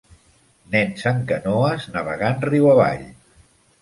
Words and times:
Nens 0.75 1.03
en 1.11 1.21
canoes 1.31 1.87
navegant 1.99 2.43
riu 2.53 2.67
avall. 2.75 3.05